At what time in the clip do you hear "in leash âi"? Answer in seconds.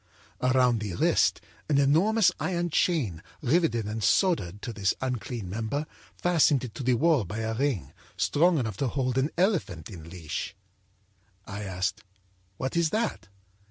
9.91-11.63